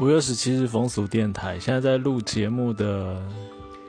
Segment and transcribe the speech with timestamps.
[0.00, 3.20] 五月十七日风俗电台，现在在录节目的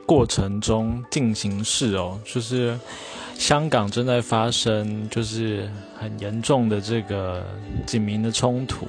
[0.04, 2.76] 过程中进行式哦，就是
[3.36, 7.46] 香港正在发生就是很严重的这个
[7.86, 8.88] 警民的冲突。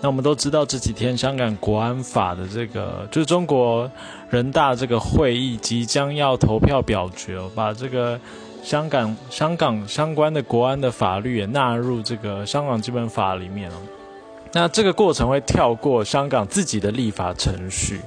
[0.00, 3.88] 那我们都知道这几天香港国安法的这个，就是中国
[4.28, 8.18] 人大这个会议即将要投票表决，把这个
[8.60, 13.76] 香港香港相关的国安的法律也纳入这个香港基本法里面了。
[14.52, 18.00] 那这个过程会跳过香港自己的立法程序，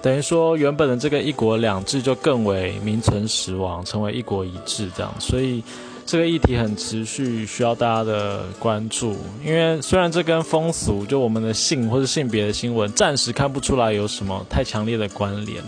[0.00, 5.12] 等于说原本的这个一国两制就更为名存实亡，成为一国一制这样。
[5.18, 5.60] 所以
[6.06, 9.16] 这个议题很持续，需要大家的关注。
[9.44, 15.60] 因为虽然这跟风俗，就我们的性或者性别的新闻，暂时看不出来有什么太强烈的关联，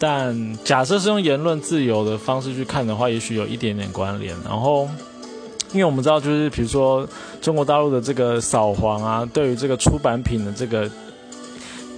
[0.00, 4.36] 但假设是用言论自由的方式去看的话，也许有一点点关联。
[4.44, 4.88] 然后。
[5.74, 7.06] 因为我们知道，就是比如说
[7.42, 10.88] 中国大陆的这个扫黄啊，对于这个出版品的这个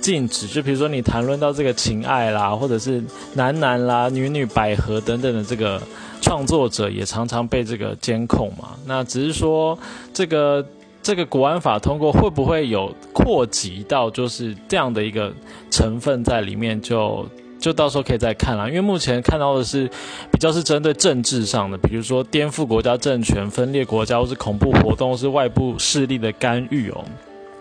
[0.01, 5.81] 禁止，就比如说你谈论到这个情爱啦，或者是男男啦、女女百合等等的这个
[6.21, 8.71] 创作者，也常常被这个监控嘛。
[8.87, 9.79] 那只是说
[10.13, 10.67] 这个
[11.03, 15.31] 这个国安法通过，会不会有扩及到就是这样的一个
[15.71, 17.27] 成分在里面就？
[17.67, 19.91] 就到时候可以再看啦，因为目前看到的是
[20.31, 27.05] 比较是针对政治上的，比如说颠覆国家政权、分裂国家或是恐怖活动，是外部势力的干预哦。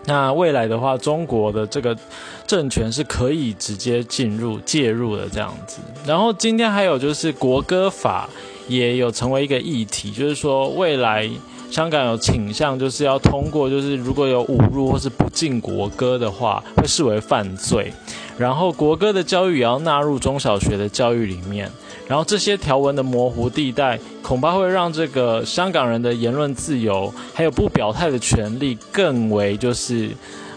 [0.04, 1.98] 那未来的话，中国的这个
[2.46, 5.78] 政权是可以直接进入介入的这样子。
[6.06, 8.28] 然后今天还有就是国歌法
[8.68, 11.28] 也有成为一个议题，就是说未来
[11.68, 17.92] 香港有倾向就是要通过，就是如果有侮辱或是不敬国歌的话，会视为犯罪。
[18.38, 21.70] 然后国歌的教育也要纳入中小学的教育里面，
[22.06, 30.10] 然后这些条文的模糊地带，恐怕会让这个香港人的言论自由，还有不表态的权利，更为就是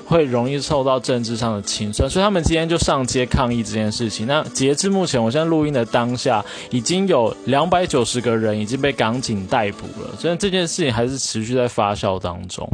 [0.06, 4.28] 会容易受到政治上的侵犯，所以他们今天就上街抗议这件事情。
[4.28, 12.70] 那截至目前，我现在录音的当下，已经有两百九十个人已经被港警逮捕了，所以这件事情还是持续在发酵当中。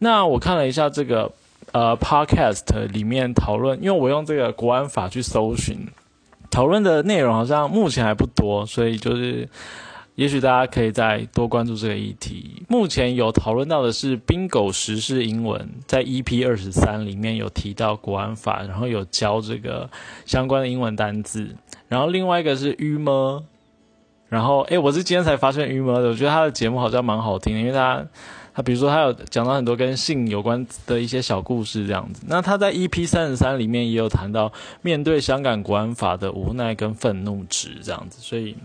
[0.00, 1.30] 那我看了一下这个。
[1.72, 5.86] 呃，podcast 里面讨论，因为我用这个国安法去搜寻，
[6.50, 9.48] 讨论的内容好像目前还不多，所以就是，
[10.16, 12.64] 也许大家可以再多关注这个议题。
[12.68, 19.88] 目前有讨论到的是冰狗时事英文，在 EP 二十三里面有提到国安法，然后有教这个
[20.26, 21.54] 相关的英文单字。
[21.86, 23.44] 然后另外一个是 U 么，
[24.28, 28.04] 然后诶，我是今天才发现 U 么的，我觉得他的节目好像蛮好听的，因为他。
[28.52, 32.24] 他比如说，他有讲到很多跟性有关的一些小故事，这样子。
[32.26, 34.52] 那他在 EP 三十三里面也有谈到
[34.82, 38.20] 面对香港国安法的无奈跟愤怒值，这样子。
[38.20, 38.56] 所以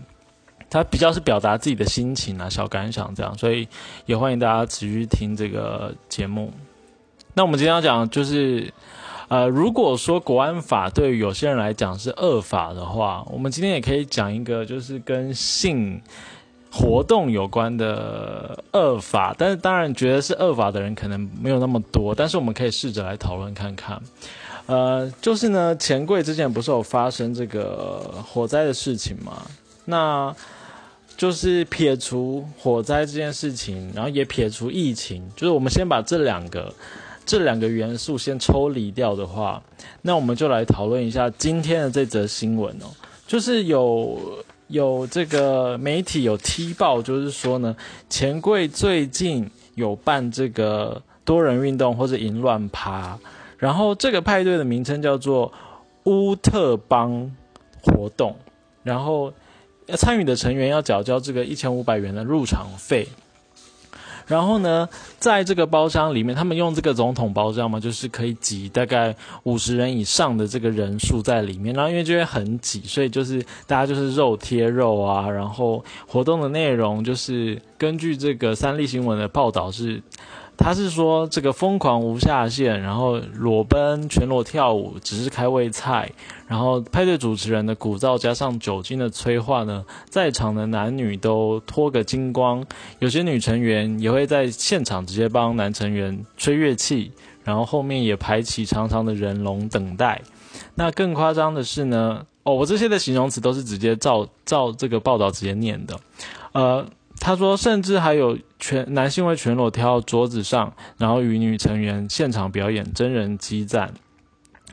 [0.68, 3.38] 他比较是表达自己的心情啊、小感想这样。
[3.38, 3.68] 所以
[4.06, 6.52] 也欢迎大家持续听这个节目。
[7.34, 8.72] 那我们今天要讲就是，
[9.28, 16.02] 呃，如果说国安法对于有些人来讲是恶法的话，我们今天也可以讲一个就是跟性。
[16.70, 23.98] 活动有关的恶法，但是当然觉得是恶法的人可能没有那么多，但是我们可以试着来讨论看看。
[24.66, 29.42] 呃，就是呢，钱柜之前不是有发生这个火灾的事情吗？
[29.86, 30.34] 那
[31.16, 36.74] 就是撇除火灾这件事情，然后也撇除疫情，就是我们先把这两个
[37.24, 39.62] 这两个元素先抽离掉的话，
[40.02, 42.92] 那我们就来讨论一下今天的这则新闻哦，
[43.26, 44.20] 就是有。
[44.68, 47.76] 有这个媒体有踢爆，就是说呢，
[48.08, 53.18] 钱柜最近有办这个多人运动或者淫乱趴，
[53.58, 55.52] 然后这个派对的名称叫做
[56.04, 57.34] 乌特邦
[57.82, 58.36] 活动，
[58.82, 59.32] 然后
[59.96, 63.06] 参与的成员要缴交这个一千五百元的入场费。
[64.28, 64.88] 然后呢，
[65.18, 69.14] 在这个包厢里面，他们用这个总统包厢嘛，就是可以挤大概
[69.44, 71.74] 五十人以上的这个人数在里面。
[71.74, 75.30] 然后因为这边很挤，所以就是大家就是肉贴肉啊。
[75.30, 80.02] 然后活动的内容就是根据这个三立新闻的报道是。
[80.58, 86.10] 他是说这个疯狂无下限，然后裸奔全裸跳舞，只是开胃菜，
[86.48, 92.64] 然后派对主持人的鼓噪加上酒精的催化呢，在场的男女都脱个精光，
[92.98, 97.12] 有些女成员也会在现场直接帮男成员吹乐器，
[97.44, 100.22] 然后后面也排起长长的人龙等待。
[100.74, 106.00] 那更夸张的是呢，哦，我这些的形容词都是直接照照这个报道直接念的，
[106.52, 106.86] 呃。
[107.18, 113.92] 他说，甚至还有全男性会全裸跳到桌子上，然后与女成员现场表演真人激战，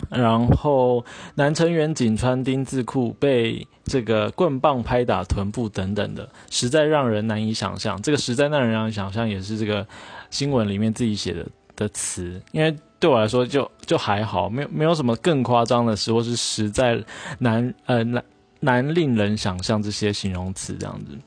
[0.09, 1.03] 然后
[1.35, 7.99] 男成员仅穿丁字裤被这个棍棒拍打臀部等等的，实在让人难以想象。
[8.01, 9.87] 这个实在让人难以想象，也是这个
[10.29, 17.01] 新闻里面自己写的的词，因为对我来说就就还好，没有没有什么更夸张的事，或是实在
[17.39, 18.23] 难呃难
[18.59, 21.17] 难令人想象这些形容词这样子。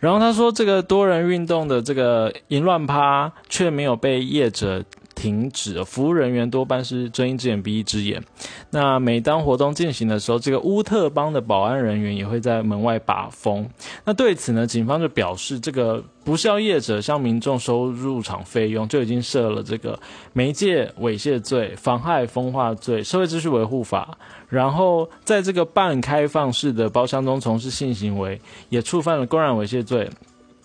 [0.00, 4.84] 然后他说，这个多人运动的这个淫乱趴却没有被业者。
[5.18, 8.22] 停止，服务人员多半是睁一只眼闭一只眼。
[8.70, 13.68] 那每当活动进行的时候，这个乌特邦的保安人员也会在门外把风。
[14.04, 19.98] 那对此呢，警方就表示，这个不孝业者向民众收入场费用，就已经设了这个
[20.32, 24.16] 媒介猥亵罪、妨害风化罪、社会秩序维护法。
[24.48, 30.08] 然后在这个半开放式的包厢中从事性行为，也触犯了公然猥亵罪。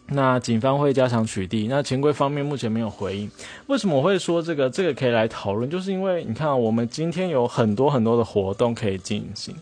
[0.07, 1.67] 那警方会加强取缔。
[1.69, 3.31] 那钱柜方面目前没有回应。
[3.67, 4.69] 为什么我会说这个？
[4.69, 9.55] 这个可以来讨论，就是因为你看，我们今天有很多很多的活动可以进行。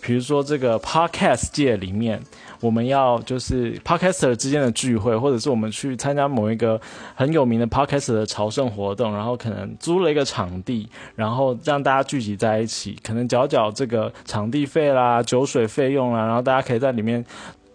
[0.00, 2.22] 比如说这个 podcast 界里面，
[2.60, 6.80] 我们要就是 podcaster 之间的聚会，或者是我们去参加某一个
[7.14, 17.24] 很有名的 podcast 的朝圣活动，然后可能租了一个场地，然后让大家聚集在一起，可能缴缴这个场地费啦、酒水费用啦，然后大家可以在里面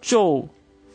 [0.00, 0.48] 就。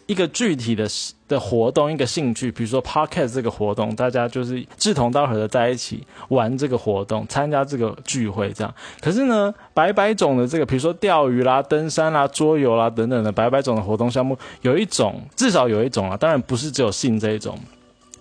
[0.09, 0.88] 一个具体的
[1.27, 8.73] 的活动，一个兴趣，比如说 podcast 这个活动，大家就是志同道合的在一起玩这个活动，参加这个聚会这样。
[9.01, 17.55] 可是呢，百百种的这个，比如说钓鱼啦、登山啦、桌游啦等等的百百种的活动项目，有一种至少有一种啊，当然不是只有性这一种，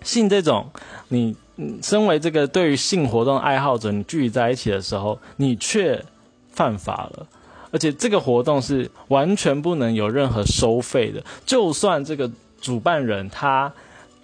[0.03, 0.69] 性这种，
[1.07, 1.35] 你
[1.81, 6.05] 身为这个对于性活动爱好者，你聚集在一起的时候，你却
[6.51, 7.25] 犯法了。
[7.71, 12.29] 而且这个活动是完全不能有任何收费的，就算这个
[12.59, 13.71] 主办人他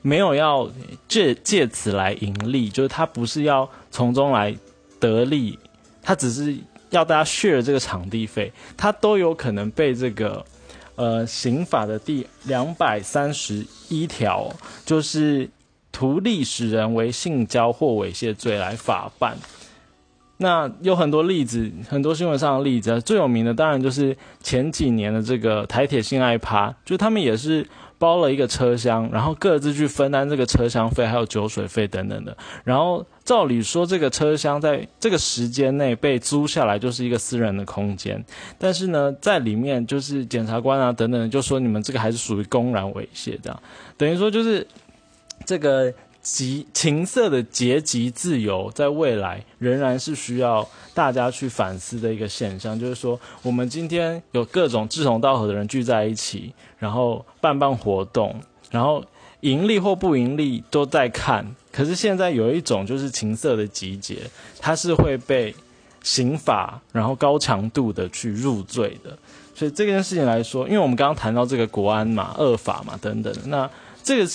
[0.01, 0.69] 没有要
[1.07, 4.56] 借借此来盈利，就是他不是要从中来
[5.00, 5.57] 得利，
[6.01, 6.56] 他只是
[6.89, 10.45] 要大家 share 这个场地费，他都有可能被这个
[10.95, 14.51] 呃刑法的第两百三十一条，
[14.86, 15.50] 就是
[15.92, 19.38] 图利使人为性交或猥亵罪来法办。
[20.37, 27.65] 那有很多例子，很多新闻上的例子，最有名的当然就是前几年的这个台铁性爱趴，就他们也是
[27.97, 32.35] 包了一个车厢，然后各自去分担这个车厢费，还有酒水费等等的。
[32.65, 38.21] 然后照理说，这个车厢在这个时间内被租下来就是一个私人的空间，
[38.59, 43.57] 但是呢，在里面就是检察官啊等等就说你们这个还是属于公然猥亵，这样
[43.95, 44.67] 等于说就是
[45.45, 45.93] 这个。
[46.25, 52.77] 极情色的阶级自由，在未来仍然是需要大家去反思的一个现象。
[52.77, 58.36] 就是说，我们今天有各种志同道合的人聚在一起，然后办办活动，
[58.72, 59.06] 然后
[59.42, 61.45] 盈利或不盈利都在看。
[61.72, 64.18] 可是现在有一种就是情色的集结，
[64.60, 65.54] 它是会被
[66.01, 69.16] 刑法然后高强度的去入罪的。
[69.54, 73.69] 所以这件事情来说，因为我们刚刚谈到这个国安嘛、恶法嘛等等，那。
[74.06, 74.28] 这个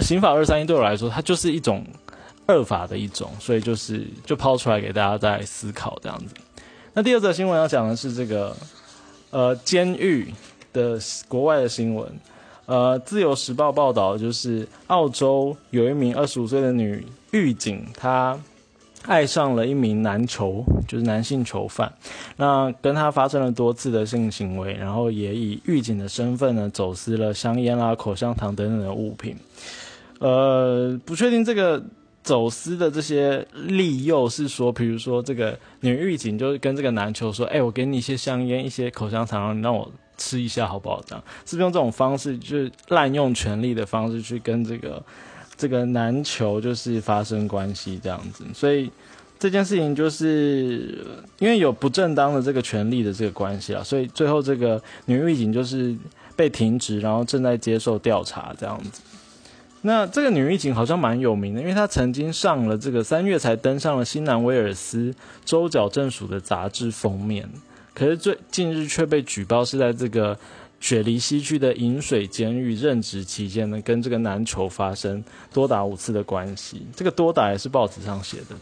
[0.00, 1.84] 刑法二三一对我来说，它就是一种
[2.46, 6.32] 恶法的一种，所以就是就抛出来给大家再思考这样子。
[6.94, 8.56] 那第二则新闻要讲的是这个
[9.30, 10.32] 呃监狱
[10.72, 12.08] 的国外的新闻。
[12.66, 18.38] 呃，自由时报报道就是澳洲有一名二十五岁的女狱警，她。
[19.04, 21.92] 爱上了一名男囚，就是男性囚犯，
[22.36, 29.36] 那跟他发生了多次的性行为，然后也以狱警的身份呢，走私了香烟啦、口香糖等等的物品。
[30.18, 31.82] 呃，不确定这个
[32.22, 45.02] 走私的这些利诱是说，比如说这个女狱警就跟这个男囚说：“哎，我给你一些香烟、一些口香糖，你让我吃一下好不好？”这样是不是用这种方式，就是滥用权力的方式去跟这个？
[45.60, 48.88] 这个男囚就是发生关系这样子，所以
[49.40, 51.04] 这件事情就是
[51.40, 55.92] 因为有不正当的这个权利的这个关系啊，所以最后这个女狱警就是
[56.36, 59.02] 被停职，然后正在接受调查这样子。
[59.82, 65.12] 那这个女狱警好像蛮有名的，因为她曾经上了这个三月才登上了新南威尔斯
[65.44, 67.50] 州矫正署的杂志封面，
[67.98, 70.38] 可是最近日却被举报是在这个。
[70.80, 76.86] 雪梨西区的饮水监狱任职期间呢，跟这个男囚发生多打五次的关系。
[76.94, 78.54] 这个多打也是报纸上写的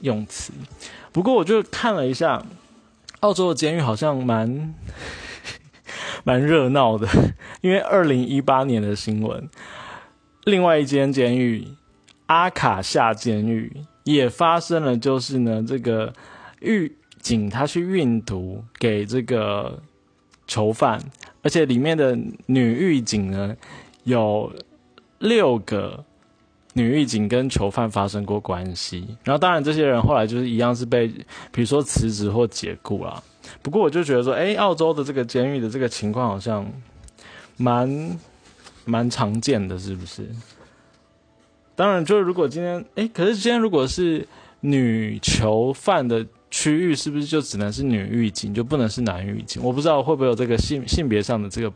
[0.00, 0.52] 用词。
[1.10, 2.46] 不过我就看了一下，
[3.18, 4.72] 澳洲的监狱好像蛮
[6.22, 7.08] 蛮热闹的，
[7.60, 9.50] 因为二零一八年的新闻，
[10.44, 11.66] 另外一间监狱
[12.26, 13.72] 阿卡夏监狱
[14.04, 16.12] 也发生了，就是呢，这个
[16.60, 19.82] 狱警他去运毒给这个
[20.46, 21.00] 囚犯。
[21.42, 22.16] 而且里面的
[22.46, 23.56] 女狱警呢，
[24.04, 24.50] 有
[25.18, 26.02] 六个
[26.72, 31.06] 女狱警跟囚犯发生过关系，然后当然这些人后来就是一样是被，
[31.52, 33.22] 比如说辞职或解雇啦。
[33.62, 36.66] 不过我就觉得说，哎，澳洲的这个监狱的这个情况好像
[37.58, 38.18] 蛮
[38.86, 40.26] 蛮常见的，是不是？
[41.76, 44.26] 当然，就是如果今天，哎，可是今天如果是
[44.60, 46.24] 女囚犯的
[46.56, 49.60] 区域，是不是就只能是女狱警，就不能是男狱警？
[49.60, 51.72] 我不知道会不会有这个性性别上的这个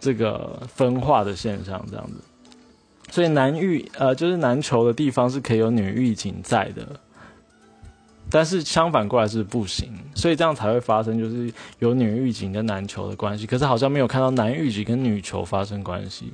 [0.00, 2.14] 这个分化的现象，这样子。
[3.10, 6.98] 所以男狱呃，就是男囚的地方是可以有女狱警在的，
[8.30, 16.32] 但是相反过来是不行，所以这样才会发生，就是有女狱警跟男囚的关系，可是好像没有看到男狱警跟女囚发生关系，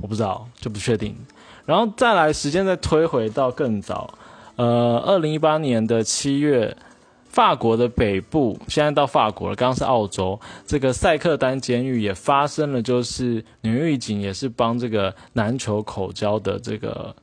[0.00, 1.16] 我不知道，就不确定。
[1.66, 4.16] 然后再来，时间再推回到更早，
[4.56, 6.76] 呃，二零一八年的七月，
[7.28, 17.14] 法国的北部，现在到法国了，刚刚是澳洲，这个塞克丹监狱也发生了，就是女狱警也是帮这个男囚口交的这个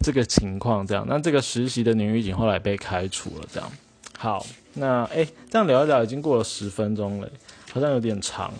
[0.00, 3.72] 这个情况，这样，那这个实习的女狱警后来被开除了，这样。
[4.18, 4.44] 好，
[4.74, 7.28] 那哎，这样聊一聊，已经过了十分钟了，
[7.72, 8.52] 好像有点长，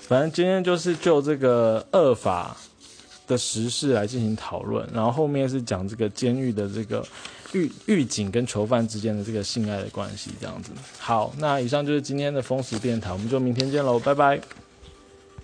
[0.00, 2.56] 反正今天就是就这个恶法。
[3.26, 7.02] 的时事来进行讨论，然后后面是讲这个监狱的这个
[7.54, 10.70] 狱狱警跟囚犯之间的这个性爱的关系，这样子。
[10.98, 14.40] 好，那以上就是今天的风俗电台，我们就明天见喽，拜拜。